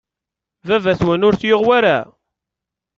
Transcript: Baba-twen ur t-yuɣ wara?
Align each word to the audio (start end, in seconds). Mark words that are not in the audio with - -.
Baba-twen 0.67 1.25
ur 1.27 1.35
t-yuɣ 1.35 1.61
wara? 1.67 1.97